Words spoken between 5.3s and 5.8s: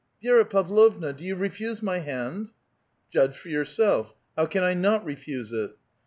it?"